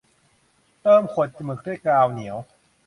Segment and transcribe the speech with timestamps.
[0.81, 2.37] เติมขวดหมึกด้วยกาวเหนียว